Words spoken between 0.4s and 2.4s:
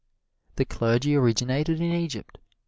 The clergy originated in Egypt.